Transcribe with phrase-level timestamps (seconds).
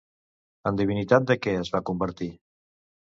[0.69, 2.31] En divinitat de què es va convertir?